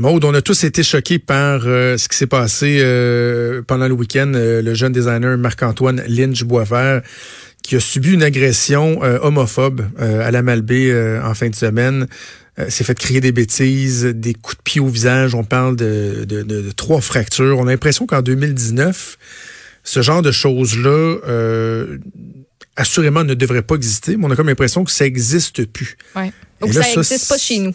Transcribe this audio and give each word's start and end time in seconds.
Maude, 0.00 0.24
on 0.24 0.32
a 0.32 0.40
tous 0.40 0.64
été 0.64 0.82
choqués 0.82 1.18
par 1.18 1.60
euh, 1.66 1.98
ce 1.98 2.08
qui 2.08 2.16
s'est 2.16 2.26
passé 2.26 2.78
euh, 2.80 3.60
pendant 3.60 3.86
le 3.86 3.92
week-end. 3.92 4.32
Euh, 4.34 4.62
le 4.62 4.72
jeune 4.72 4.94
designer 4.94 5.36
Marc-Antoine 5.36 6.02
Lynch 6.08 6.42
Boisvert 6.44 7.02
qui 7.62 7.76
a 7.76 7.80
subi 7.80 8.14
une 8.14 8.22
agression 8.22 9.02
homophobe 9.02 9.82
à 9.98 10.30
la 10.30 10.40
Malbaie 10.40 11.20
en 11.22 11.34
fin 11.34 11.50
de 11.50 11.54
semaine. 11.54 12.06
s'est 12.70 12.84
fait 12.84 12.98
crier 12.98 13.20
des 13.20 13.32
bêtises, 13.32 14.06
des 14.06 14.32
coups 14.32 14.56
de 14.56 14.62
pied 14.62 14.80
au 14.80 14.88
visage. 14.88 15.34
On 15.34 15.44
parle 15.44 15.76
de, 15.76 16.24
de, 16.26 16.42
de, 16.42 16.70
trois 16.70 17.02
fractures. 17.02 17.58
On 17.58 17.66
a 17.66 17.70
l'impression 17.70 18.06
qu'en 18.06 18.22
2019, 18.22 19.18
ce 19.84 20.00
genre 20.00 20.22
de 20.22 20.32
choses-là 20.32 21.18
assurément 22.76 23.24
ne 23.24 23.34
devrait 23.34 23.62
pas 23.62 23.74
exister, 23.74 24.16
mais 24.16 24.24
on 24.24 24.30
a 24.30 24.36
comme 24.36 24.48
l'impression 24.48 24.82
que 24.82 24.90
ça 24.90 25.04
n'existe 25.04 25.66
plus. 25.66 25.98
Ouais. 26.16 26.32
Ou 26.62 26.72
ça 26.72 26.80
n'existe 26.80 27.28
pas 27.28 27.36
chez 27.36 27.58
nous. 27.58 27.74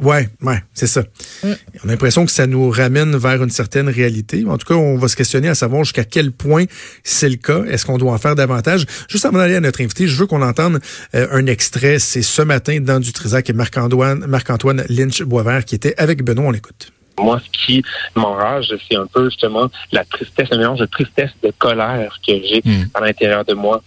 Ouais, 0.00 0.28
ouais, 0.42 0.62
c'est 0.74 0.86
ça. 0.86 1.02
Mm. 1.42 1.52
On 1.84 1.88
a 1.88 1.92
l'impression 1.92 2.24
que 2.24 2.32
ça 2.32 2.46
nous 2.46 2.70
ramène 2.70 3.16
vers 3.16 3.42
une 3.42 3.50
certaine 3.50 3.88
réalité. 3.88 4.44
En 4.46 4.56
tout 4.56 4.66
cas, 4.66 4.74
on 4.74 4.96
va 4.96 5.08
se 5.08 5.16
questionner 5.16 5.48
à 5.48 5.54
savoir 5.54 5.84
jusqu'à 5.84 6.04
quel 6.04 6.32
point 6.32 6.64
c'est 7.02 7.28
le 7.28 7.36
cas. 7.36 7.64
Est-ce 7.64 7.84
qu'on 7.84 7.98
doit 7.98 8.12
en 8.12 8.18
faire 8.18 8.34
davantage? 8.34 8.86
Juste 9.08 9.24
avant 9.24 9.38
d'aller 9.38 9.56
à 9.56 9.60
notre 9.60 9.80
invité, 9.82 10.06
je 10.06 10.16
veux 10.16 10.26
qu'on 10.26 10.42
entende 10.42 10.80
euh, 11.14 11.26
un 11.32 11.46
extrait. 11.46 11.98
C'est 11.98 12.22
ce 12.22 12.42
matin 12.42 12.80
dans 12.80 13.00
du 13.00 13.12
Trisac 13.12 13.50
et 13.50 13.52
Marc-Antoine 13.52 14.24
Marc 14.26 14.48
-Antoine 14.48 14.84
Lynch 14.88 15.22
Boisvert 15.22 15.64
qui 15.64 15.74
était 15.74 15.94
avec 15.98 16.22
Benoît. 16.22 16.46
On 16.46 16.50
l'écoute. 16.50 16.92
Moi, 17.18 17.40
ce 17.44 17.66
qui 17.66 17.82
m'enrage, 18.14 18.72
c'est 18.88 18.96
un 18.96 19.06
peu 19.06 19.24
justement 19.24 19.68
la 19.90 20.04
tristesse, 20.04 20.48
un 20.52 20.58
mélange 20.58 20.78
de 20.78 20.86
tristesse, 20.86 21.30
de 21.42 21.52
colère 21.58 22.16
que 22.26 22.32
j'ai 22.32 22.62
mm. 22.64 22.84
à 22.94 23.00
l'intérieur 23.00 23.44
de 23.44 23.54
moi, 23.54 23.82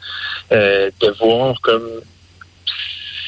euh, 0.52 0.90
de 1.00 1.10
voir 1.20 1.60
comme 1.62 1.88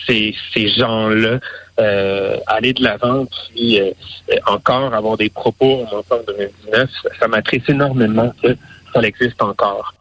ces, 0.08 0.36
ces 0.54 0.70
gens-là 0.70 1.40
euh, 1.80 2.38
aller 2.48 2.73
de 2.73 2.84
l'avant, 2.84 3.26
puis 3.26 3.80
euh, 3.80 3.92
encore 4.45 4.94
avoir 4.94 5.18
des 5.18 5.30
propos 5.30 5.86
en 5.92 5.98
en 5.98 6.20
2019, 6.28 6.90
ça 7.20 7.28
m'attriste 7.28 7.70
énormément 7.70 8.34
que 8.42 8.56
ça 8.94 9.02
existe 9.02 9.42
encore. 9.42 9.95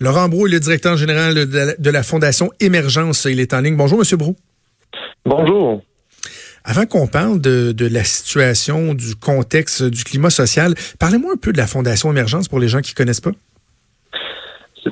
Laurent 0.00 0.28
Brou 0.28 0.46
est 0.46 0.50
le 0.50 0.60
directeur 0.60 0.96
général 0.96 1.34
de 1.34 1.90
la, 1.90 2.02
Fondation 2.02 2.50
Émergence. 2.60 3.26
Il 3.26 3.40
est 3.40 3.52
en 3.52 3.60
ligne. 3.60 3.76
Bonjour, 3.76 3.98
Monsieur 3.98 4.16
Brou. 4.16 4.36
Bonjour. 5.26 5.82
Avant 6.64 6.86
qu'on 6.86 7.06
parle 7.06 7.40
de, 7.40 7.72
de, 7.72 7.86
la 7.86 8.04
situation, 8.04 8.94
du 8.94 9.16
contexte, 9.16 9.82
du 9.82 10.04
climat 10.04 10.30
social, 10.30 10.74
parlez-moi 10.98 11.32
un 11.34 11.36
peu 11.36 11.52
de 11.52 11.58
la 11.58 11.66
Fondation 11.66 12.10
Émergence 12.10 12.48
pour 12.48 12.58
les 12.58 12.68
gens 12.68 12.80
qui 12.80 12.92
ne 12.92 12.96
connaissent 12.96 13.20
pas. 13.20 13.32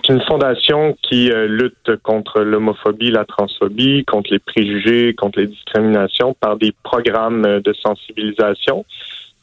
C'est 0.05 0.13
une 0.13 0.23
fondation 0.23 0.97
qui 1.03 1.31
euh, 1.31 1.49
lutte 1.49 1.97
contre 2.03 2.41
l'homophobie, 2.41 3.11
la 3.11 3.25
transphobie, 3.25 4.05
contre 4.05 4.31
les 4.31 4.39
préjugés, 4.39 5.15
contre 5.15 5.41
les 5.41 5.49
discriminations 5.49 6.35
par 6.35 6.57
des 6.57 6.73
programmes 6.85 7.45
euh, 7.45 7.61
de 7.61 7.73
sensibilisation. 7.73 8.85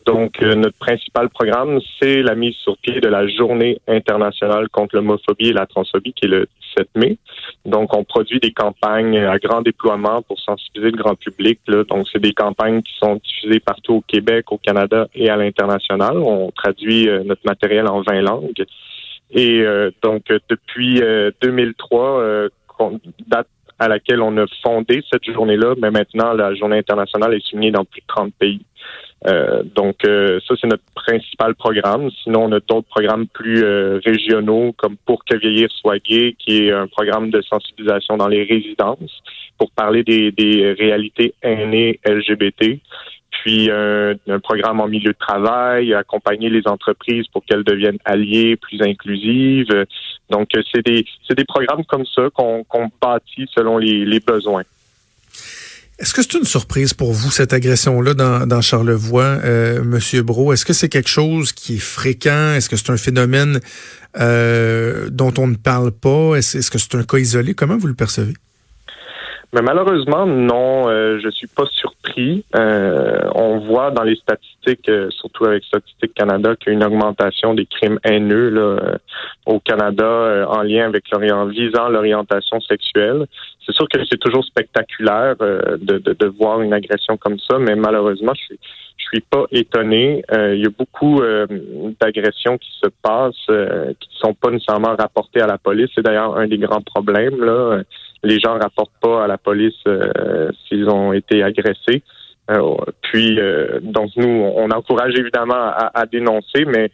Donc, 0.06 0.42
euh, 0.42 0.56
notre 0.56 0.78
principal 0.78 1.30
programme, 1.30 1.80
c'est 2.00 2.22
la 2.22 2.36
mise 2.36 2.56
sur 2.56 2.78
pied 2.78 3.02
de 3.02 3.08
la 3.08 3.28
Journée 3.28 3.80
internationale 3.88 4.70
contre 4.70 4.96
l'homophobie 4.96 5.50
et 5.50 5.54
la 5.54 5.66
transphobie, 5.66 6.14
qui 6.14 6.26
est 6.26 6.30
le 6.30 6.48
7 6.78 6.88
mai. 6.96 7.18
Donc, 7.66 7.94
on 7.94 8.04
produit 8.04 8.40
des 8.40 8.52
campagnes 8.52 9.18
à 9.18 9.38
grand 9.40 9.62
déploiement 9.62 10.22
pour 10.22 10.40
sensibiliser 10.40 10.92
le 10.92 11.04
grand 11.04 11.16
public. 11.16 11.60
Là. 11.68 11.84
Donc, 11.84 12.08
c'est 12.14 12.22
des 12.22 12.34
campagnes 12.34 12.82
qui 12.82 12.94
sont 12.98 13.16
diffusées 13.16 13.60
partout 13.60 13.96
au 13.96 14.02
Québec, 14.02 14.52
au 14.52 14.58
Canada 14.58 15.08
et 15.16 15.30
à 15.30 15.36
l'international. 15.36 16.18
On 16.18 16.52
traduit 16.52 17.10
notre 17.26 17.42
matériel 17.46 17.88
en 17.88 18.02
20 18.02 18.22
langues. 18.22 18.66
Et 19.32 19.62
euh, 19.62 19.92
donc, 20.04 20.24
depuis 20.50 21.02
2003, 21.42 22.20
euh, 22.20 22.50
euh, 22.82 22.90
date 23.28 23.48
à 23.78 23.88
laquelle 23.88 24.22
on 24.22 24.38
a 24.38 24.46
fondé 24.64 25.04
cette 25.12 25.30
journée-là, 25.30 25.76
mais 25.78 25.92
maintenant, 25.92 26.34
la 26.34 26.54
journée 26.56 26.78
internationale 26.78 27.34
est 27.34 27.46
signée 27.46 27.72
dans 27.72 27.84
plus 27.84 28.02
de 28.02 28.08
30 28.08 28.34
pays. 28.36 28.62
Euh, 29.28 29.64
donc, 29.64 29.98
ça, 30.04 30.56
c'est 30.62 30.68
notre 30.68 30.84
principal 30.94 31.56
programme. 31.56 32.10
Sinon, 32.24 32.46
on 32.46 32.52
a 32.54 32.60
d'autres 32.60 32.88
programmes 32.88 33.28
plus 33.28 33.64
régionaux, 34.06 34.74
comme 34.78 34.96
Pour 35.06 35.26
que 35.26 35.36
vieillir 35.36 35.70
soit 35.72 36.00
gay, 36.00 36.36
qui 36.40 36.68
est 36.68 36.72
un 36.72 36.88
programme 36.88 37.32
de 37.32 37.42
sensibilisation 37.42 38.16
dans 38.16 38.30
les 38.30 38.44
résidences 38.44 39.22
pour 39.58 39.72
parler 39.72 40.04
des, 40.04 40.32
des 40.32 40.72
réalités 40.72 41.34
aînées 41.42 42.00
LGBT 42.06 42.80
puis 43.46 43.70
un, 43.70 44.40
programme 44.40 44.82
en 44.82 44.88
milieu 44.88 45.12
de 45.12 45.18
travail, 45.20 45.94
accompagner 45.94 46.50
les 46.50 46.64
entreprises 46.66 47.28
pour 47.32 47.46
qu'elles 47.46 47.64
deviennent 47.64 48.00
alliées, 48.04 48.56
plus 48.56 48.82
inclusives. 48.82 49.68
Donc, 50.32 50.50
c'est 50.74 50.84
des, 50.84 51.06
programmes 51.48 51.86
comme 51.86 52.06
ça 52.08 52.24
qu'on 52.34 52.66
bâtit 53.00 53.46
selon 53.54 53.78
les, 53.78 54.20
besoins. 54.20 54.64
Est-ce 56.00 56.16
que 56.16 56.24
c'est 56.24 56.34
une 56.34 56.46
surprise 56.46 56.96
pour 56.96 57.14
vous, 57.14 57.30
cette 57.30 57.54
agression-là 57.54 58.16
dans, 58.16 58.62
Charlevoix, 58.62 59.38
euh, 59.44 59.84
Monsieur 59.84 60.24
Bro? 60.24 60.52
Est-ce 60.52 60.66
que 60.66 60.74
c'est 60.74 60.90
quelque 60.90 61.10
chose 61.10 61.52
qui 61.52 61.76
est 61.76 61.78
fréquent? 61.78 62.54
Est-ce 62.54 62.68
que 62.68 62.78
c'est 62.78 62.90
un 62.90 62.98
phénomène 62.98 63.60
euh, 64.18 65.08
dont 65.12 65.34
on 65.38 65.46
ne 65.46 65.56
parle 65.56 65.92
pas? 65.92 66.34
Est-ce 66.36 66.72
que 66.72 66.80
c'est 66.80 66.96
un 66.96 67.04
cas 67.04 67.20
isolé? 67.20 67.54
Comment 67.54 67.78
vous 67.78 67.88
le 67.88 67.94
percevez? 67.94 68.34
Mais 69.56 69.62
malheureusement, 69.62 70.26
non, 70.26 70.90
euh, 70.90 71.18
je 71.24 71.30
suis 71.30 71.48
pas 71.48 71.64
surpris. 71.72 72.44
Euh, 72.58 73.22
on 73.36 73.60
voit 73.60 73.90
dans 73.90 74.04
les 74.04 74.18
statistiques, 74.18 74.90
euh, 74.90 75.10
surtout 75.12 75.46
avec 75.46 75.64
Statistique 75.64 76.14
Canada, 76.14 76.58
qu'il 76.58 76.74
y 76.74 76.76
a 76.76 76.78
une 76.78 76.84
augmentation 76.84 77.54
des 77.54 77.66
crimes 77.66 77.98
haineux 78.04 78.50
là, 78.50 78.62
euh, 78.62 78.98
au 79.46 79.62
Canada 79.62 80.46
en 80.50 80.62
lien 80.62 80.88
avec 80.88 81.10
l'orient 81.10 81.46
visant 81.46 81.88
l'orientation 81.88 82.60
sexuelle. 82.60 83.28
C'est 83.66 83.74
sûr 83.74 83.88
que 83.88 83.98
c'est 84.10 84.20
toujours 84.20 84.44
spectaculaire 84.44 85.38
de, 85.38 85.80
de, 85.82 86.14
de, 86.14 86.28
voir 86.28 86.60
une 86.60 86.74
agression 86.74 87.16
comme 87.16 87.40
ça, 87.40 87.58
mais 87.58 87.76
malheureusement, 87.76 88.34
je 88.36 88.42
suis 88.42 88.60
je 88.98 89.18
suis 89.18 89.22
pas 89.22 89.46
étonné. 89.52 90.24
il 90.32 90.64
y 90.64 90.66
a 90.66 90.70
beaucoup 90.70 91.22
d'agressions 92.02 92.58
qui 92.58 92.72
se 92.82 92.90
passent, 93.04 93.46
qui 93.46 94.10
ne 94.10 94.20
sont 94.20 94.34
pas 94.34 94.50
nécessairement 94.50 94.96
rapportées 94.98 95.42
à 95.42 95.48
la 95.48 95.60
police. 95.60 95.90
C'est 95.94 96.02
d'ailleurs 96.02 96.36
un 96.36 96.48
des 96.48 96.58
grands 96.58 96.82
problèmes 96.82 97.40
là 97.44 97.84
les 98.26 98.40
gens 98.40 98.58
rapportent 98.58 99.00
pas 99.02 99.24
à 99.24 99.28
la 99.28 99.38
police 99.38 99.74
euh, 99.88 100.52
s'ils 100.68 100.90
ont 100.90 101.14
été 101.14 101.44
agressés. 101.44 102.04
Euh, 102.52 102.76
puis, 103.02 103.40
euh, 103.40 103.80
donc 103.82 104.12
nous, 104.18 104.28
on 104.28 104.70
encourage 104.72 105.14
évidemment 105.16 105.72
à, 105.94 106.06
dénoncer, 106.06 106.66
mais 106.66 106.92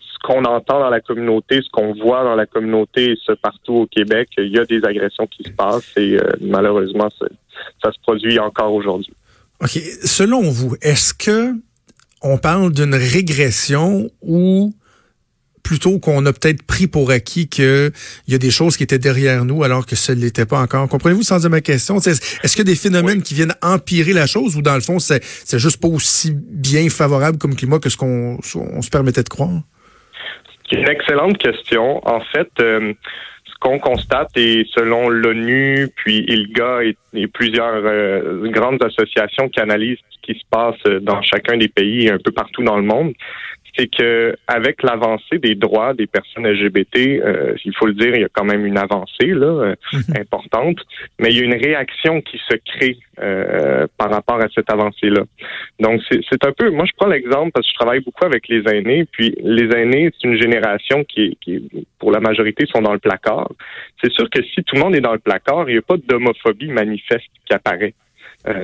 ce 0.00 0.18
qu'on 0.22 0.44
entend 0.44 0.80
dans 0.80 0.90
la 0.90 1.00
communauté, 1.00 1.60
ce 1.62 1.70
qu'on 1.70 1.92
voit 1.92 2.24
dans 2.24 2.34
la 2.34 2.46
communauté, 2.46 3.16
ce 3.24 3.32
partout 3.32 3.74
au 3.74 3.86
Québec, 3.86 4.28
il 4.38 4.54
y 4.54 4.58
a 4.58 4.64
des 4.64 4.82
agressions 4.84 5.26
qui 5.26 5.44
se 5.44 5.50
passent 5.50 5.92
et 5.96 6.16
malheureusement, 6.40 7.08
ça 7.82 7.92
se 7.92 8.00
produit 8.02 8.38
encore 8.38 8.72
aujourd'hui. 8.72 9.12
OK. 9.60 9.78
Selon 10.04 10.42
vous, 10.42 10.76
est-ce 10.80 11.12
que 11.12 11.52
on 12.22 12.38
parle 12.38 12.72
d'une 12.72 12.94
régression 12.94 14.10
ou 14.22 14.74
plutôt 15.66 15.98
qu'on 15.98 16.24
a 16.26 16.32
peut-être 16.32 16.64
pris 16.64 16.86
pour 16.86 17.10
acquis 17.10 17.48
qu'il 17.48 17.90
y 18.28 18.34
a 18.36 18.38
des 18.38 18.52
choses 18.52 18.76
qui 18.76 18.84
étaient 18.84 19.00
derrière 19.00 19.44
nous 19.44 19.64
alors 19.64 19.84
que 19.84 19.96
ce 19.96 20.12
n'était 20.12 20.46
pas 20.46 20.60
encore. 20.60 20.88
Comprenez-vous 20.88 21.24
sans 21.24 21.40
dire 21.40 21.50
ma 21.50 21.60
question? 21.60 21.96
Est-ce 21.96 22.52
qu'il 22.52 22.64
y 22.64 22.68
a 22.70 22.72
des 22.72 22.76
phénomènes 22.76 23.20
qui 23.20 23.34
viennent 23.34 23.54
empirer 23.62 24.12
la 24.12 24.28
chose 24.28 24.56
ou 24.56 24.62
dans 24.62 24.76
le 24.76 24.80
fond, 24.80 25.00
c'est 25.00 25.58
juste 25.58 25.82
pas 25.82 25.88
aussi 25.88 26.30
bien 26.32 26.88
favorable 26.88 27.38
comme 27.38 27.56
climat 27.56 27.80
que 27.80 27.90
ce 27.90 27.96
qu'on 27.96 28.40
se 28.42 28.90
permettait 28.90 29.24
de 29.24 29.28
croire? 29.28 29.60
C'est 30.70 30.78
une 30.78 30.88
excellente 30.88 31.36
question. 31.38 32.00
En 32.06 32.20
fait, 32.20 32.50
euh, 32.60 32.92
ce 33.44 33.54
qu'on 33.58 33.80
constate, 33.80 34.36
et 34.36 34.66
selon 34.72 35.08
l'ONU, 35.08 35.88
puis 35.96 36.24
ILGA 36.28 36.84
et, 36.84 37.26
plusieurs 37.26 37.82
euh, 37.84 38.48
grandes 38.50 38.84
associations 38.84 39.48
qui 39.48 39.58
analysent 39.58 39.98
ce 40.10 40.32
qui 40.32 40.38
se 40.38 40.44
passe 40.48 40.80
dans 41.02 41.22
chacun 41.22 41.56
des 41.56 41.68
pays 41.68 42.06
et 42.06 42.12
un 42.12 42.18
peu 42.18 42.30
partout 42.30 42.62
dans 42.62 42.76
le 42.76 42.84
monde, 42.84 43.14
c'est 43.76 43.88
que 43.88 44.36
avec 44.46 44.82
l'avancée 44.82 45.38
des 45.38 45.54
droits 45.54 45.94
des 45.94 46.06
personnes 46.06 46.46
LGBT, 46.46 46.96
euh, 46.96 47.54
il 47.64 47.74
faut 47.76 47.86
le 47.86 47.94
dire, 47.94 48.14
il 48.14 48.22
y 48.22 48.24
a 48.24 48.28
quand 48.32 48.44
même 48.44 48.64
une 48.64 48.78
avancée 48.78 49.26
là 49.26 49.46
euh, 49.46 49.74
mhm. 49.92 50.20
importante, 50.20 50.78
mais 51.18 51.28
il 51.30 51.38
y 51.38 51.40
a 51.40 51.44
une 51.44 51.62
réaction 51.62 52.20
qui 52.22 52.38
se 52.38 52.56
crée 52.56 52.98
euh, 53.20 53.86
par 53.98 54.10
rapport 54.10 54.40
à 54.40 54.48
cette 54.54 54.70
avancée-là. 54.70 55.22
Donc 55.80 56.00
c'est 56.10 56.44
un 56.44 56.52
peu, 56.52 56.70
moi 56.70 56.84
je 56.86 56.92
prends 56.96 57.08
l'exemple 57.08 57.52
parce 57.52 57.66
que 57.66 57.72
je 57.72 57.78
travaille 57.78 58.00
beaucoup 58.00 58.24
avec 58.24 58.48
les 58.48 58.62
aînés, 58.72 59.06
puis 59.10 59.34
les 59.42 59.68
aînés 59.76 60.10
c'est 60.14 60.28
une 60.28 60.40
génération 60.40 61.04
qui, 61.04 61.36
qui 61.40 61.68
pour 61.98 62.10
la 62.10 62.20
majorité 62.20 62.66
sont 62.66 62.82
dans 62.82 62.92
le 62.92 62.98
placard. 62.98 63.50
C'est 64.02 64.12
sûr 64.12 64.28
que 64.30 64.42
si 64.42 64.62
tout 64.64 64.76
le 64.76 64.80
monde 64.80 64.96
est 64.96 65.00
dans 65.00 65.12
le 65.12 65.18
placard, 65.18 65.68
il 65.68 65.72
n'y 65.72 65.78
a 65.78 65.82
pas 65.82 65.96
d'homophobie 65.96 66.68
manifeste 66.68 67.30
qui 67.46 67.54
apparaît. 67.54 67.94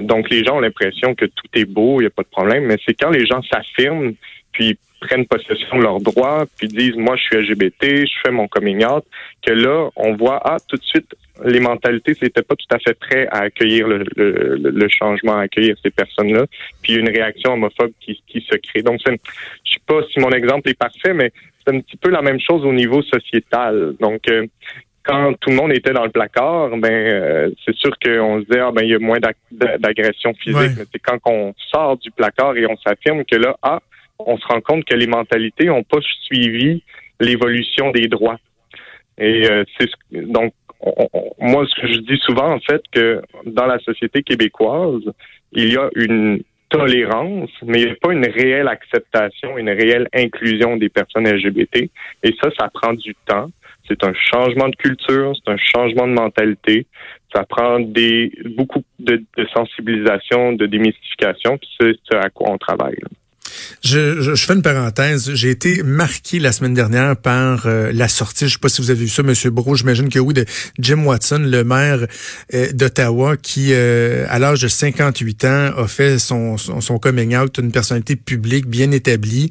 donc 0.03 0.31
les 0.31 0.45
gens 0.45 0.57
ont 0.57 0.61
l'impression 0.61 1.15
que 1.15 1.27
tout 1.27 1.49
est 1.55 1.65
beau, 1.65 2.01
il 2.01 2.05
n'y 2.05 2.07
a 2.07 2.11
pas 2.11 2.23
de 2.23 2.29
problème, 2.29 2.67
mais 2.67 2.77
c'est 2.87 2.95
quand 2.95 3.11
les 3.11 3.27
gens 3.27 3.43
s'affirment, 3.43 4.15
puis 4.53 4.79
prennent 5.03 5.27
possession 5.27 5.79
de 5.79 5.83
leurs 5.83 6.01
droits, 6.01 6.45
puis 6.57 6.69
disent 6.69 6.97
moi 6.97 7.17
je 7.17 7.23
suis 7.23 7.37
LGBT, 7.37 8.07
je 8.07 8.21
fais 8.25 8.31
mon 8.31 8.49
coming 8.49 8.85
out, 8.85 9.05
que 9.45 9.53
là 9.53 9.91
on 9.97 10.15
voit 10.17 10.41
ah 10.45 10.57
tout 10.69 10.77
de 10.77 10.83
suite 10.83 11.15
les 11.45 11.61
mentalités 11.61 12.15
n'étaient 12.23 12.43
pas 12.43 12.55
tout 12.55 12.75
à 12.75 12.79
fait 12.79 12.95
prêts 12.95 13.27
à 13.31 13.41
accueillir 13.43 13.89
le, 13.89 14.05
le, 14.17 14.89
changement, 14.89 15.39
à 15.39 15.43
accueillir 15.43 15.77
ces 15.83 15.91
personnes-là, 15.91 16.47
puis 16.83 16.95
une 16.95 17.09
réaction 17.09 17.55
homophobe 17.55 17.93
qui, 18.01 18.23
qui 18.29 18.41
se 18.41 18.57
crée. 18.57 18.83
Donc 18.83 19.01
je 19.05 19.13
sais 19.13 19.81
pas 19.87 20.01
si 20.13 20.21
mon 20.21 20.31
exemple 20.31 20.69
est 20.69 20.79
parfait, 20.79 21.15
mais 21.15 21.33
c'est 21.65 21.75
un 21.75 21.81
petit 21.81 21.97
peu 21.97 22.11
la 22.11 22.23
même 22.23 22.41
chose 22.41 22.65
au 22.65 22.73
niveau 22.73 23.03
sociétal. 23.03 23.95
Donc 24.01 24.29
euh, 24.29 24.47
quand 25.03 25.33
tout 25.41 25.51
le 25.51 25.57
monde 25.57 25.73
était 25.73 25.93
dans 25.93 26.05
le 26.05 26.11
placard, 26.11 26.71
ben 26.77 26.93
euh, 26.93 27.51
c'est 27.65 27.75
sûr 27.75 27.91
qu'on 27.99 28.41
se 28.41 28.47
disait 28.47 28.61
ah 28.61 28.71
ben 28.73 28.83
il 28.83 28.91
y 28.91 28.95
a 28.95 28.99
moins 28.99 29.19
d'agression 29.51 30.33
physique, 30.35 30.73
mais 30.77 30.85
c'est 30.93 31.01
quand 31.01 31.19
on 31.27 31.55
sort 31.73 31.97
du 31.97 32.11
placard 32.11 32.57
et 32.57 32.67
on 32.67 32.77
s'affirme 32.77 33.25
que 33.25 33.37
là 33.37 33.57
ah 33.63 33.81
on 34.27 34.39
se 34.39 34.47
rend 34.47 34.61
compte 34.61 34.85
que 34.85 34.95
les 34.95 35.07
mentalités 35.07 35.67
n'ont 35.67 35.83
pas 35.83 36.01
suivi 36.25 36.83
l'évolution 37.21 37.91
des 37.91 38.09
droits. 38.09 38.39
Et 39.19 39.47
euh, 39.51 39.65
c'est 39.79 39.89
donc 40.13 40.55
moi 41.39 41.65
ce 41.67 41.81
que 41.81 41.93
je 41.93 41.99
dis 42.01 42.19
souvent 42.25 42.53
en 42.55 42.61
fait 42.61 42.83
que 42.91 43.23
dans 43.47 43.67
la 43.67 43.79
société 43.81 44.23
québécoise, 44.23 45.03
il 45.53 45.73
y 45.73 45.77
a 45.77 45.89
une 45.95 46.43
tolérance, 46.73 47.51
mais 47.63 47.83
il 47.83 47.85
n'y 47.87 47.93
a 47.93 47.97
pas 47.97 48.13
une 48.13 48.27
réelle 48.27 48.69
acceptation, 48.69 49.59
une 49.59 49.69
réelle 49.69 50.09
inclusion 50.15 50.77
des 50.77 50.89
personnes 50.89 51.29
LGBT. 51.29 51.91
Et 52.23 52.35
ça, 52.43 52.51
ça 52.59 52.69
prend 52.73 52.95
du 52.95 53.15
temps. 53.27 53.51
C'est 53.87 54.03
un 54.05 54.15
changement 54.15 54.69
de 54.69 54.77
culture, 54.77 55.35
c'est 55.37 55.53
un 55.53 55.59
changement 55.59 56.07
de 56.07 56.15
mentalité. 56.15 56.87
Ça 57.35 57.45
prend 57.45 57.81
des 57.81 58.33
beaucoup 58.57 58.83
de, 58.99 59.23
de 59.37 59.47
sensibilisation, 59.55 60.53
de 60.53 60.67
démystification, 60.67 61.59
c'est 61.79 61.93
ce 62.11 62.17
à 62.17 62.31
quoi 62.31 62.51
on 62.51 62.59
travaille. 62.59 62.99
Je, 63.83 64.21
je, 64.21 64.35
fais 64.35 64.55
une 64.55 64.63
parenthèse. 64.63 65.33
J'ai 65.35 65.51
été 65.51 65.83
marqué 65.83 66.39
la 66.39 66.53
semaine 66.53 66.75
dernière 66.75 67.17
par 67.17 67.67
euh, 67.67 67.91
la 67.93 68.09
sortie, 68.09 68.47
je 68.49 68.55
sais 68.55 68.59
pas 68.59 68.69
si 68.69 68.81
vous 68.81 68.91
avez 68.91 69.01
vu 69.01 69.09
ça, 69.09 69.23
Monsieur 69.23 69.51
Bro, 69.51 69.75
j'imagine 69.77 70.09
que 70.09 70.19
oui, 70.19 70.35
de 70.35 70.45
Jim 70.79 71.05
Watson, 71.05 71.41
le 71.45 71.65
maire 71.65 72.07
euh, 72.55 72.73
d'Ottawa, 72.73 73.37
qui, 73.37 73.69
euh, 73.73 74.25
à 74.29 74.39
l'âge 74.39 74.63
de 74.63 74.69
58 74.69 75.45
ans, 75.45 75.71
a 75.77 75.87
fait 75.87 76.19
son, 76.19 76.57
son, 76.57 76.81
son, 76.81 76.99
coming 76.99 77.37
out, 77.37 77.59
une 77.59 77.73
personnalité 77.73 78.17
publique 78.17 78.67
bien 78.67 78.91
établie, 78.91 79.51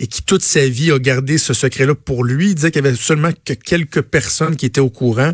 et 0.00 0.06
qui 0.06 0.22
toute 0.22 0.42
sa 0.42 0.66
vie 0.66 0.90
a 0.90 0.98
gardé 0.98 1.38
ce 1.38 1.54
secret-là 1.54 1.94
pour 1.94 2.24
lui. 2.24 2.50
Il 2.50 2.54
disait 2.54 2.70
qu'il 2.70 2.84
y 2.84 2.86
avait 2.86 2.96
seulement 2.96 3.30
que 3.44 3.52
quelques 3.52 4.02
personnes 4.02 4.56
qui 4.56 4.66
étaient 4.66 4.80
au 4.80 4.90
courant. 4.90 5.32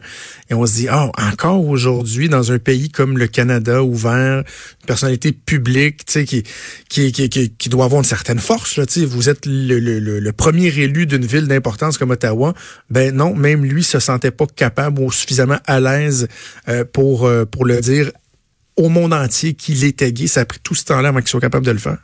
Et 0.51 0.55
on 0.55 0.67
se 0.67 0.75
dit, 0.75 0.89
oh, 0.93 1.11
encore 1.17 1.65
aujourd'hui, 1.67 2.29
dans 2.29 2.53
un 2.53 2.59
pays 2.59 2.91
comme 2.91 3.19
le 3.19 3.27
Canada, 3.27 3.83
ouvert, 3.83 4.45
personnalité 4.85 5.33
publique, 5.33 6.05
tu 6.07 6.13
sais, 6.13 6.25
qui, 6.25 6.43
qui, 6.89 7.13
qui, 7.13 7.29
qui, 7.29 7.69
doit 7.69 7.85
avoir 7.85 8.05
certaine 8.05 8.39
force. 8.39 8.77
Là, 8.77 8.85
vous 9.07 9.29
êtes 9.29 9.47
le, 9.47 9.79
le, 9.79 9.99
le, 9.99 10.33
premier 10.33 10.69
élu 10.69 11.07
d'une 11.07 11.25
ville 11.25 11.47
d'importance 11.47 11.99
comme 11.99 12.11
Ottawa. 12.11 12.55
Ben 12.91 13.15
non, 13.15 13.35
même 13.35 13.65
lui 13.65 13.83
se 13.83 13.99
sentait 13.99 14.31
pas 14.31 14.47
capable 14.47 15.01
ou 15.01 15.11
suffisamment 15.11 15.59
à 15.67 15.81
l'aise 15.81 16.29
euh, 16.69 16.85
pour, 16.85 17.27
euh, 17.27 17.45
pour 17.45 17.65
le 17.65 17.81
dire 17.81 18.11
au 18.77 18.89
monde 18.89 19.13
entier 19.13 19.55
qu'il 19.55 19.85
était 19.85 20.13
gay. 20.13 20.27
Ça 20.27 20.41
a 20.41 20.45
pris 20.45 20.61
tout 20.63 20.75
ce 20.75 20.85
temps-là 20.85 21.09
avant 21.11 21.21
qu'il 21.21 21.29
soit 21.29 21.41
capable 21.41 21.67
de 21.67 21.73
le 21.73 21.79
faire. 21.79 21.99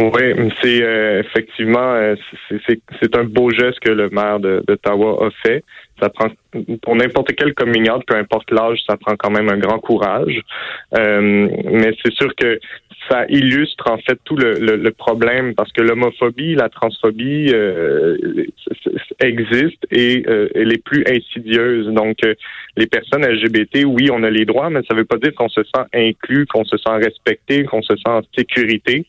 Oui, 0.00 0.50
c'est 0.62 0.82
euh, 0.82 1.20
effectivement 1.20 2.14
c'est 3.00 3.16
un 3.16 3.24
beau 3.24 3.50
geste 3.50 3.80
que 3.80 3.90
le 3.90 4.08
maire 4.10 4.40
d'Ottawa 4.40 5.26
a 5.26 5.30
fait. 5.46 5.62
Ça 6.00 6.08
prend 6.08 6.28
pour 6.82 6.96
n'importe 6.96 7.32
quel 7.36 7.52
coming 7.54 7.88
peu 8.06 8.16
importe 8.16 8.50
l'âge, 8.50 8.78
ça 8.88 8.96
prend 8.96 9.14
quand 9.16 9.30
même 9.30 9.50
un 9.50 9.58
grand 9.58 9.78
courage. 9.78 10.40
mais 10.92 11.92
c'est 12.02 12.14
sûr 12.14 12.34
que 12.34 12.58
ça 13.08 13.24
illustre 13.28 13.90
en 13.90 13.98
fait 13.98 14.18
tout 14.24 14.36
le, 14.36 14.54
le, 14.54 14.90
problème 14.90 15.54
parce 15.54 15.72
que 15.72 15.82
l'homophobie, 15.82 16.54
la 16.54 16.68
transphobie 16.68 17.50
euh, 17.52 18.16
existe 19.20 19.86
et 19.90 20.22
euh, 20.28 20.48
elle 20.54 20.72
est 20.72 20.82
plus 20.82 21.04
insidieuse. 21.06 21.86
Donc, 21.88 22.18
euh, 22.24 22.34
les 22.76 22.86
personnes 22.86 23.24
LGBT, 23.24 23.84
oui, 23.84 24.10
on 24.12 24.22
a 24.22 24.30
les 24.30 24.44
droits, 24.44 24.70
mais 24.70 24.80
ça 24.88 24.94
ne 24.94 24.98
veut 24.98 25.04
pas 25.04 25.16
dire 25.16 25.34
qu'on 25.34 25.48
se 25.48 25.62
sent 25.62 25.84
inclus, 25.94 26.46
qu'on 26.46 26.64
se 26.64 26.76
sent 26.76 26.96
respecté, 27.02 27.64
qu'on 27.64 27.82
se 27.82 27.94
sent 27.96 28.10
en 28.10 28.22
sécurité. 28.36 29.06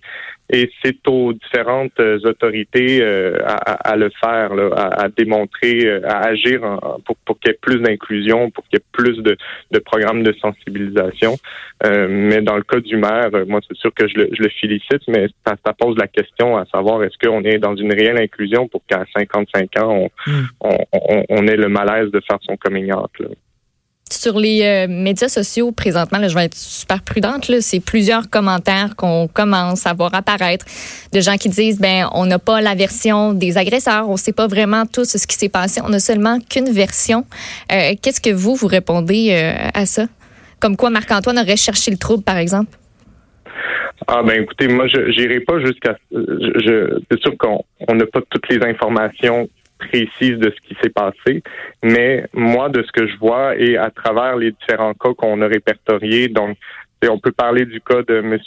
Et 0.53 0.69
c'est 0.83 1.07
aux 1.07 1.31
différentes 1.31 1.97
euh, 2.01 2.19
autorités 2.25 3.01
euh, 3.01 3.37
à, 3.45 3.95
le 3.95 4.11
faire, 4.21 4.51
à, 4.75 5.07
démontrer, 5.07 5.85
euh, 5.85 6.01
à 6.05 6.27
agir 6.27 6.59
pour, 7.05 7.15
pour 7.25 7.39
qu'il 7.39 7.51
y 7.51 7.53
ait 7.53 7.57
plus 7.61 7.79
d'inclusion, 7.79 8.51
pour 8.51 8.65
qu'il 8.65 8.79
y 8.79 8.81
ait 8.81 8.85
plus 8.91 9.17
de, 9.19 9.37
de 9.71 9.79
programmes 9.79 10.23
de 10.23 10.33
sensibilisation. 10.33 11.37
mais 11.83 12.41
dans 12.41 12.57
le 12.57 12.63
cas 12.63 12.81
du 12.81 12.97
maire, 12.97 13.29
moi, 13.47 13.61
c'est 13.65 13.77
sûr 13.77 13.93
que 13.93 14.07
je 14.09 14.15
le, 14.15 14.29
je 14.33 14.43
le 14.43 14.49
félicite, 14.49 15.07
mais 15.07 15.27
ça, 15.47 15.55
ça, 15.65 15.73
pose 15.73 15.97
la 15.97 16.07
question 16.07 16.57
à 16.57 16.65
savoir 16.65 17.01
est-ce 17.03 17.17
qu'on 17.17 17.43
est 17.43 17.57
dans 17.57 17.75
une 17.75 17.93
réelle 17.93 18.21
inclusion 18.21 18.67
pour 18.67 18.81
qu'à 18.85 19.05
55 19.15 19.79
ans, 19.79 19.89
on, 19.89 20.29
hmm. 20.29 20.45
on, 20.59 20.77
on, 20.91 21.25
on, 21.29 21.47
ait 21.47 21.55
le 21.55 21.69
malaise 21.69 22.11
de 22.11 22.21
faire 22.27 22.39
son 22.41 22.57
coming 22.57 22.91
out. 22.93 23.11
Là 23.19 23.29
sur 24.13 24.39
les 24.39 24.61
euh, 24.63 24.87
médias 24.89 25.27
sociaux 25.27 25.71
présentement, 25.71 26.19
je 26.27 26.35
vais 26.35 26.45
être 26.45 26.55
super 26.55 27.01
prudente, 27.01 27.51
c'est 27.61 27.79
plusieurs 27.79 28.29
commentaires 28.29 28.95
qu'on 28.95 29.27
commence 29.27 29.85
à 29.85 29.93
voir 29.93 30.13
apparaître. 30.13 30.65
De 31.13 31.19
gens 31.19 31.37
qui 31.37 31.49
disent 31.49 31.79
ben 31.79 32.07
on 32.13 32.25
n'a 32.25 32.39
pas 32.39 32.61
la 32.61 32.75
version 32.75 33.33
des 33.33 33.57
agresseurs, 33.57 34.09
on 34.09 34.13
ne 34.13 34.17
sait 34.17 34.33
pas 34.33 34.47
vraiment 34.47 34.85
tout 34.85 35.05
ce 35.05 35.25
qui 35.25 35.35
s'est 35.35 35.49
passé, 35.49 35.81
on 35.83 35.89
n'a 35.89 35.99
seulement 35.99 36.39
qu'une 36.39 36.69
version. 36.69 37.25
Euh, 37.71 37.93
qu'est-ce 38.01 38.21
que 38.21 38.33
vous 38.33 38.55
vous 38.55 38.67
répondez 38.67 39.29
euh, 39.31 39.69
à 39.73 39.85
ça? 39.85 40.05
Comme 40.59 40.77
quoi 40.77 40.89
Marc-Antoine 40.89 41.39
aurait 41.39 41.57
cherché 41.57 41.91
le 41.91 41.97
trouble, 41.97 42.23
par 42.23 42.37
exemple? 42.37 42.77
Ah 44.07 44.23
ben 44.23 44.41
écoutez, 44.41 44.67
moi 44.67 44.87
je 44.87 44.97
n'irai 44.97 45.41
pas 45.41 45.59
jusqu'à 45.59 45.95
je, 46.11 46.99
c'est 47.09 47.21
sûr 47.21 47.37
qu'on 47.37 47.63
n'a 47.93 48.05
pas 48.07 48.19
toutes 48.29 48.49
les 48.49 48.59
informations 48.67 49.47
précise 49.89 50.37
de 50.37 50.51
ce 50.51 50.67
qui 50.67 50.75
s'est 50.81 50.89
passé, 50.89 51.43
mais 51.83 52.25
moi, 52.33 52.69
de 52.69 52.83
ce 52.83 52.91
que 52.91 53.07
je 53.07 53.17
vois 53.17 53.55
et 53.55 53.77
à 53.77 53.89
travers 53.89 54.35
les 54.37 54.51
différents 54.51 54.93
cas 54.93 55.13
qu'on 55.17 55.41
a 55.41 55.47
répertoriés, 55.47 56.27
donc 56.27 56.57
on 57.09 57.17
peut 57.17 57.31
parler 57.31 57.65
du 57.65 57.81
cas 57.81 58.03
de 58.03 58.17
M. 58.17 58.37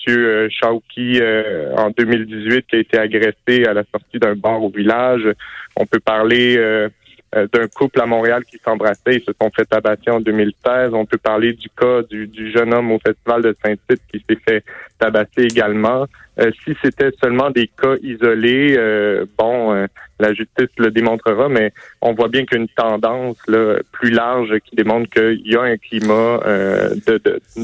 Chauki 0.50 1.18
euh, 1.20 1.74
en 1.76 1.90
2018 1.90 2.66
qui 2.68 2.76
a 2.76 2.78
été 2.78 2.98
agressé 2.98 3.64
à 3.66 3.72
la 3.72 3.82
sortie 3.90 4.18
d'un 4.18 4.36
bar 4.36 4.62
au 4.62 4.70
village. 4.70 5.28
On 5.76 5.86
peut 5.86 5.98
parler 5.98 6.56
euh, 6.56 6.88
euh, 7.34 7.48
d'un 7.52 7.66
couple 7.66 8.00
à 8.00 8.06
Montréal 8.06 8.44
qui 8.44 8.58
s'embrassait, 8.64 9.16
ils 9.16 9.24
se 9.24 9.32
sont 9.40 9.50
fait 9.50 9.64
tabasser 9.64 10.10
en 10.10 10.20
2016. 10.20 10.90
On 10.92 11.04
peut 11.04 11.18
parler 11.18 11.52
du 11.54 11.68
cas 11.68 12.02
du, 12.08 12.52
jeune 12.52 12.72
homme 12.72 12.92
au 12.92 13.00
festival 13.00 13.42
de 13.42 13.56
Saint-Tite 13.64 14.02
qui 14.12 14.24
s'est 14.28 14.38
fait 14.48 14.62
tabasser 15.00 15.42
également. 15.42 16.06
Euh, 16.40 16.50
si 16.64 16.74
c'était 16.82 17.10
seulement 17.22 17.50
des 17.50 17.68
cas 17.68 17.94
isolés, 18.02 18.74
euh, 18.76 19.24
bon, 19.38 19.86
la 20.18 20.34
justice 20.34 20.68
le 20.78 20.90
démontrera, 20.90 21.48
mais 21.48 21.72
on 22.00 22.12
voit 22.12 22.28
bien 22.28 22.44
qu'il 22.44 22.58
y 22.58 22.60
a 22.60 22.62
une 22.62 22.68
tendance 22.68 23.38
là, 23.46 23.76
plus 23.92 24.10
large 24.10 24.58
qui 24.64 24.76
démontre 24.76 25.10
qu'il 25.10 25.46
y 25.46 25.56
a 25.56 25.62
un 25.62 25.76
climat 25.76 26.40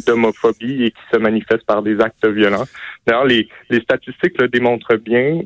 d'homophobie 0.06 0.76
de, 0.78 0.85
et 0.85 0.90
qui 0.90 1.02
se 1.12 1.18
manifeste 1.18 1.64
par 1.64 1.83
des 1.83 2.00
actes 2.00 2.26
violents. 2.26 2.64
D'ailleurs, 3.06 3.25
les, 3.25 3.49
les 3.71 3.80
statistiques 3.80 4.40
le 4.40 4.49
démontrent 4.49 4.97
bien. 4.97 5.42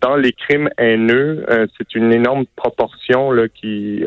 dans 0.00 0.16
les 0.16 0.32
crimes 0.32 0.70
haineux, 0.78 1.44
c'est 1.76 1.94
une 1.94 2.12
énorme 2.12 2.44
proportion 2.56 3.32
là, 3.32 3.48
qui, 3.48 4.04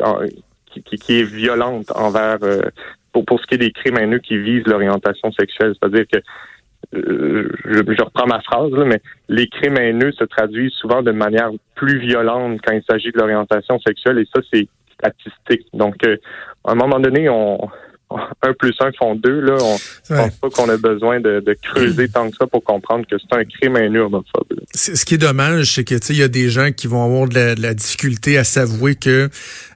qui, 0.70 0.98
qui, 0.98 1.20
est 1.20 1.24
violente 1.24 1.90
envers 1.94 2.38
euh, 2.42 2.62
pour, 3.12 3.24
pour 3.24 3.40
ce 3.40 3.46
qui 3.46 3.54
est 3.54 3.58
des 3.58 3.72
crimes 3.72 3.98
haineux 3.98 4.18
qui 4.18 4.38
visent 4.38 4.66
l'orientation 4.66 5.32
sexuelle. 5.32 5.74
C'est-à-dire 5.80 6.04
que 6.12 6.18
euh, 6.94 7.48
je, 7.66 8.02
reprends 8.02 8.26
ma 8.26 8.40
phrase, 8.40 8.72
mais 8.84 9.00
les 9.28 9.46
crimes 9.48 9.78
haineux 9.78 10.12
se 10.12 10.24
traduisent 10.24 10.72
souvent 10.72 11.02
de 11.02 11.12
manière 11.12 11.50
plus 11.74 11.98
violente 11.98 12.60
quand 12.64 12.72
il 12.72 12.82
s'agit 12.88 13.12
de 13.12 13.18
l'orientation 13.18 13.78
sexuelle 13.80 14.18
et 14.18 14.26
ça, 14.34 14.40
c'est 14.52 14.68
statistique. 14.94 15.66
Donc, 15.72 15.96
euh, 16.04 16.16
à 16.64 16.72
un 16.72 16.74
moment 16.74 16.98
donné, 16.98 17.28
on, 17.28 17.58
un 18.42 18.52
plus 18.54 18.74
un 18.80 18.90
font 18.98 19.14
deux. 19.14 19.40
Là, 19.40 19.56
on 19.60 19.78
pense 20.14 20.34
pas 20.36 20.50
qu'on 20.50 20.68
a 20.68 20.76
besoin 20.76 21.20
de, 21.20 21.56
creuser 21.62 22.08
tant 22.08 22.30
que 22.30 22.36
ça 22.36 22.46
pour 22.46 22.64
comprendre 22.64 23.04
que 23.06 23.16
c'est 23.18 23.36
un 23.36 23.44
crime 23.44 23.76
haineux 23.76 24.02
homophobe. 24.02 24.46
Ce 24.74 25.04
qui 25.04 25.14
est 25.14 25.18
dommage, 25.18 25.74
c'est 25.74 25.84
que 25.84 25.94
il 26.10 26.16
y 26.16 26.22
a 26.22 26.28
des 26.28 26.48
gens 26.48 26.72
qui 26.72 26.86
vont 26.86 27.04
avoir 27.04 27.28
de 27.28 27.60
la 27.60 27.74
difficulté 27.74 28.38
à 28.38 28.44
s'avouer 28.44 28.94
que 28.94 29.28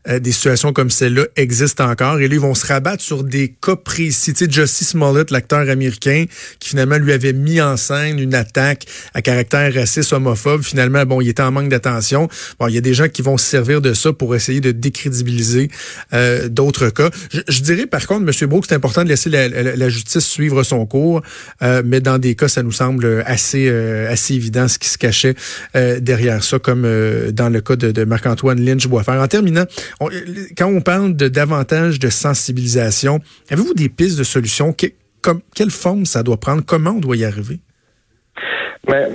euh, 0.07 0.19
des 0.19 0.33
situations 0.33 0.75
comme 0.75 0.91
celle-là 0.91 1.25
existent 1.37 1.89
encore. 1.89 2.21
Et 2.21 2.29
là, 2.29 2.35
ils 2.35 2.41
vont 2.41 2.55
se 2.55 2.67
rabattre 2.67 3.03
sur 3.03 3.25
des 3.25 3.55
cas 3.63 3.77
précis. 3.77 4.35
Tu 4.35 4.45
sais, 4.45 4.51
Justice 4.51 4.91
Smollett, 4.91 5.31
l'acteur 5.31 5.69
américain, 5.71 6.27
qui 6.59 6.69
finalement 6.69 6.99
lui 6.99 7.13
avait 7.13 7.33
mis 7.33 7.61
en 7.63 7.79
scène 7.79 8.19
une 8.19 8.35
attaque 8.35 8.85
à 9.15 9.23
caractère 9.23 9.73
raciste, 9.73 10.13
homophobe. 10.13 10.63
Finalement, 10.63 11.07
bon, 11.07 11.23
il 11.23 11.29
était 11.31 11.43
en 11.43 11.53
manque 11.53 11.71
d'attention. 11.71 12.29
Bon, 12.61 12.69
il 12.69 12.75
y 12.75 12.79
a 12.79 12.83
des 12.83 12.93
gens 12.93 13.09
qui 13.09 13.23
vont 13.23 13.39
se 13.39 13.47
servir 13.47 13.81
de 13.81 13.95
ça 13.95 14.13
pour 14.13 14.35
essayer 14.35 14.61
de 14.61 14.73
décrédibiliser 14.73 15.71
euh, 16.13 16.49
d'autres 16.49 16.91
cas. 16.91 17.09
Je, 17.49 17.63
dirais, 17.63 17.87
par 17.87 18.07
contre, 18.07 18.24
M. 18.25 18.49
Brooks, 18.49 18.67
c'est 18.69 18.75
important 18.75 19.05
de 19.05 19.09
laisser 19.09 19.31
la, 19.31 19.89
justice 19.89 20.27
suivre 20.27 20.63
son 20.63 20.87
cours, 20.87 21.23
euh, 21.63 21.83
mais 21.85 22.01
dans 22.01 22.19
des 22.19 22.35
cas, 22.35 22.49
ça 22.49 22.63
nous 22.63 22.73
semble 22.73 23.23
assez 23.27 23.69
assez 24.09 24.35
évident 24.35 24.69
ce 24.69 24.79
qui 24.79 24.89
se 24.89 24.99
cachait 24.99 25.35
derrière 26.01 26.43
ça, 26.43 26.59
comme 26.59 26.83
dans 27.33 27.49
le 27.49 27.61
cas 27.61 27.77
de, 27.77 28.05
Marc-Antoine 28.05 28.61
Lynch-Boisfer. 28.61 29.13
En 29.13 29.29
terminant, 29.29 29.65
quand 30.57 30.67
on 30.67 30.81
parle 30.81 31.17
de 31.17 31.29
davantage 31.29 31.99
de 31.99 32.11
sensibilisation, 32.11 33.21
avez-vous 33.51 33.75
des 33.75 33.89
pistes 33.89 34.19
de 34.19 34.25
solutions? 34.25 34.75
quelle 35.55 35.71
forme 35.71 36.07
ça 36.07 36.23
doit 36.23 36.39
prendre? 36.39 36.63
Comment 36.65 36.91
on 36.91 37.01
doit 37.01 37.17
y 37.17 37.25
arriver? 37.25 37.61
Mais 38.89 39.09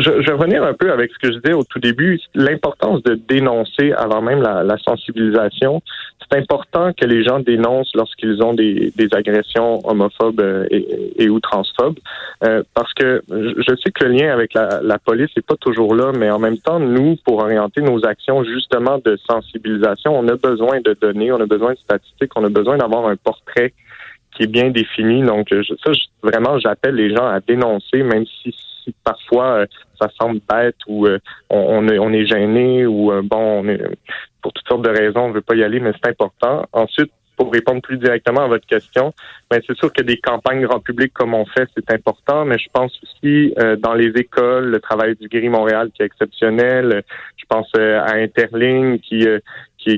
je, 0.00 0.20
je, 0.22 0.26
vais 0.26 0.32
revenir 0.32 0.62
un 0.62 0.74
peu 0.74 0.92
avec 0.92 1.10
ce 1.12 1.18
que 1.18 1.32
je 1.32 1.38
disais 1.38 1.54
au 1.54 1.64
tout 1.64 1.78
début, 1.78 2.20
l'importance 2.34 3.02
de 3.02 3.14
dénoncer 3.14 3.92
avant 3.92 4.20
même 4.20 4.42
la, 4.42 4.62
la 4.62 4.76
sensibilisation. 4.78 5.82
C'est 6.28 6.38
important 6.38 6.92
que 6.92 7.06
les 7.06 7.22
gens 7.22 7.38
dénoncent 7.38 7.94
lorsqu'ils 7.94 8.42
ont 8.42 8.52
des, 8.52 8.92
des, 8.96 9.08
agressions 9.12 9.80
homophobes 9.88 10.40
euh, 10.40 10.66
et, 10.70 11.22
et 11.22 11.28
ou 11.28 11.38
transphobes, 11.38 11.98
euh, 12.44 12.62
parce 12.74 12.92
que 12.94 13.22
je 13.30 13.76
sais 13.76 13.92
que 13.92 14.04
le 14.04 14.10
lien 14.10 14.32
avec 14.32 14.52
la, 14.52 14.80
la 14.82 14.98
police 14.98 15.30
n'est 15.36 15.42
pas 15.42 15.54
toujours 15.56 15.94
là, 15.94 16.10
mais 16.18 16.28
en 16.30 16.40
même 16.40 16.58
temps, 16.58 16.80
nous, 16.80 17.16
pour 17.24 17.38
orienter 17.38 17.80
nos 17.80 18.04
actions 18.04 18.42
justement 18.42 18.98
de 19.04 19.16
sensibilisation, 19.30 20.18
on 20.18 20.26
a 20.28 20.34
besoin 20.34 20.80
de 20.80 20.96
données, 21.00 21.30
on 21.30 21.40
a 21.40 21.46
besoin 21.46 21.74
de 21.74 21.78
statistiques, 21.78 22.32
on 22.34 22.44
a 22.44 22.48
besoin 22.48 22.76
d'avoir 22.76 23.06
un 23.06 23.16
portrait 23.16 23.72
qui 24.36 24.42
est 24.42 24.48
bien 24.48 24.70
défini. 24.70 25.22
Donc, 25.22 25.48
ça, 25.50 25.92
vraiment, 26.22 26.58
j'appelle 26.58 26.96
les 26.96 27.14
gens 27.14 27.26
à 27.26 27.40
dénoncer, 27.40 28.02
même 28.02 28.26
si 28.26 28.54
parfois 29.04 29.60
euh, 29.60 29.66
ça 30.00 30.08
semble 30.20 30.40
bête 30.48 30.76
ou 30.86 31.06
euh, 31.06 31.18
on, 31.50 31.88
est, 31.88 31.98
on 31.98 32.12
est 32.12 32.26
gêné 32.26 32.86
ou 32.86 33.12
euh, 33.12 33.22
bon, 33.22 33.62
on 33.62 33.68
est, 33.68 33.80
pour 34.42 34.52
toutes 34.52 34.66
sortes 34.68 34.82
de 34.82 34.90
raisons, 34.90 35.20
on 35.20 35.32
veut 35.32 35.40
pas 35.40 35.54
y 35.54 35.64
aller, 35.64 35.80
mais 35.80 35.92
c'est 35.92 36.10
important. 36.10 36.66
Ensuite, 36.72 37.10
pour 37.36 37.52
répondre 37.52 37.82
plus 37.82 37.98
directement 37.98 38.44
à 38.44 38.48
votre 38.48 38.66
question, 38.66 39.12
mais 39.50 39.58
ben, 39.58 39.64
c'est 39.66 39.76
sûr 39.76 39.92
que 39.92 40.02
des 40.02 40.16
campagnes 40.16 40.62
grand 40.62 40.80
public 40.80 41.12
comme 41.12 41.34
on 41.34 41.44
fait, 41.44 41.68
c'est 41.76 41.90
important, 41.92 42.46
mais 42.46 42.56
je 42.56 42.68
pense 42.72 42.98
aussi 43.02 43.54
dans 43.78 43.92
les 43.92 44.08
écoles, 44.18 44.70
le 44.70 44.80
travail 44.80 45.16
du 45.16 45.28
Gris 45.28 45.50
Montréal 45.50 45.90
qui 45.94 46.00
est 46.00 46.06
exceptionnel. 46.06 47.02
Je 47.36 47.44
pense 47.46 47.68
à 47.74 48.14
Interling 48.14 49.00
qui 49.00 49.26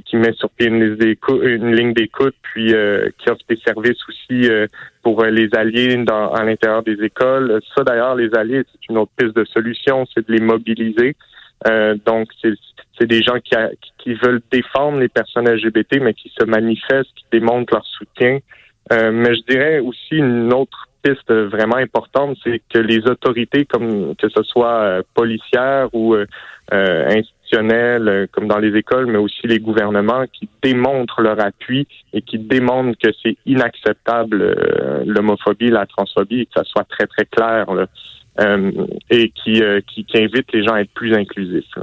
qui, 0.05 0.17
met 0.17 0.33
sur 0.35 0.51
pied 0.51 0.67
une, 0.67 1.75
ligne 1.75 1.93
d'écoute, 1.95 2.35
puis 2.43 2.75
euh, 2.75 3.09
qui 3.19 3.31
offre 3.31 3.41
des 3.49 3.57
services 3.57 3.99
aussi 4.09 4.49
euh, 4.49 4.67
pour 5.03 5.23
euh, 5.23 5.31
les 5.31 5.49
alliés 5.55 5.97
dans, 5.97 6.33
à 6.33 6.45
l'intérieur 6.45 6.83
des 6.83 7.03
écoles. 7.03 7.61
Ça, 7.75 7.85
d'ailleurs, 7.85 8.15
les 8.15 8.35
alliés, 8.35 8.63
c'est 8.71 8.89
une 8.91 8.99
autre 8.99 9.13
piste 9.17 9.35
de 9.35 9.45
solution, 9.47 10.07
c'est 10.15 10.27
de 10.29 10.33
les 10.33 10.43
mobiliser. 10.43 11.17
donc, 12.05 12.29
c'est 12.43 13.07
des 13.07 13.23
gens 13.23 13.39
qui, 13.41 13.55
qui 13.99 14.15
veulent 14.15 14.43
défendre 14.51 14.99
les 14.99 15.09
personnes 15.09 15.49
LGBT, 15.49 16.01
mais 16.01 16.15
qui 16.15 16.33
se 16.39 16.45
manifestent, 16.45 17.15
qui 17.15 17.25
démontrent 17.33 17.75
leur 17.75 17.87
soutien. 17.87 18.39
mais 18.91 19.35
je 19.35 19.43
dirais 19.49 19.79
aussi 19.81 20.17
une 20.17 20.53
autre 20.53 20.89
piste 21.03 21.33
vraiment 21.33 21.77
importante, 21.77 22.37
c'est 22.45 22.61
que 22.73 22.79
les 22.79 23.07
autorités, 23.07 23.65
comme 23.65 24.15
que 24.17 24.29
ce 24.29 24.43
soit 24.43 25.01
policières 25.15 25.89
ou 25.93 26.17
euh, 26.73 27.23
euh, 27.55 28.27
comme 28.31 28.47
dans 28.47 28.59
les 28.59 28.77
écoles, 28.77 29.07
mais 29.07 29.19
aussi 29.19 29.47
les 29.47 29.59
gouvernements 29.59 30.27
qui 30.33 30.49
démontrent 30.63 31.23
leur 31.23 31.41
appui 31.41 31.87
et 32.13 32.21
qui 32.21 32.39
démontrent 32.39 32.99
que 33.03 33.11
c'est 33.23 33.37
inacceptable 33.47 34.43
euh, 34.43 35.03
l'homophobie, 35.07 35.71
la 35.71 35.87
transphobie, 35.87 36.47
que 36.47 36.53
ça 36.55 36.65
soit 36.65 36.85
très 36.85 37.07
très 37.07 37.25
clair, 37.25 37.67
euh, 38.41 38.71
et 39.11 39.31
qui, 39.31 39.63
qui, 39.87 40.05
qui 40.05 40.23
invite 40.23 40.53
les 40.53 40.63
gens 40.63 40.75
à 40.75 40.81
être 40.83 40.93
plus 40.93 41.15
inclusifs. 41.15 41.75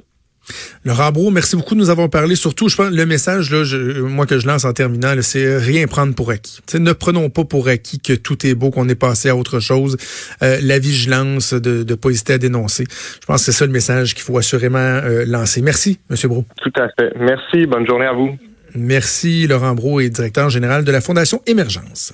Laurent 0.84 1.12
Brault, 1.12 1.32
merci 1.32 1.56
beaucoup 1.56 1.76
de 1.76 1.80
nous 1.80 1.90
avoir 1.90 2.10
parlé. 2.10 2.36
Surtout, 2.36 2.70
je 2.70 2.76
pense, 2.76 2.92
le 2.92 3.06
message, 3.06 3.52
là, 3.52 3.64
moi, 4.02 4.26
que 4.26 4.40
je 4.40 4.48
lance 4.48 4.66
en 4.66 4.74
terminant, 4.74 5.14
c'est 5.22 5.58
rien 5.58 5.88
prendre 5.88 6.14
pour 6.14 6.32
acquis. 6.32 6.60
ne 6.74 6.94
prenons 6.94 7.30
pas 7.30 7.44
pour 7.44 7.68
acquis 7.68 8.00
que 8.00 8.14
tout 8.14 8.46
est 8.46 8.56
beau, 8.56 8.70
qu'on 8.70 8.88
est 8.90 8.96
passé 8.96 9.30
à 9.30 9.36
autre 9.36 9.60
chose. 9.60 9.98
Euh, 10.44 10.60
la 10.62 10.80
vigilance, 10.80 11.54
de 11.54 11.84
ne 11.88 11.96
pas 11.96 12.10
hésiter 12.10 12.34
à 12.34 12.38
dénoncer. 12.38 12.86
Je 12.90 13.26
pense 13.26 13.42
que 13.42 13.52
c'est 13.52 13.58
ça 13.58 13.66
le 13.66 13.72
message 13.72 14.14
qu'il 14.14 14.24
faut 14.24 14.38
assurément 14.38 14.78
euh, 14.80 15.26
lancer. 15.26 15.62
Merci, 15.62 16.00
M. 16.10 16.18
Brault. 16.26 16.46
Tout 16.62 16.74
à 16.80 16.88
fait. 16.90 17.14
Merci. 17.20 17.66
Bonne 17.66 17.88
journée 17.88 18.06
à 18.06 18.14
vous. 18.14 18.38
Merci, 18.76 19.48
Laurent 19.48 19.74
Brault, 19.74 20.02
est 20.02 20.10
directeur 20.10 20.50
général 20.50 20.84
de 20.84 20.92
la 20.92 21.02
Fondation 21.02 21.42
Émergence. 21.48 22.14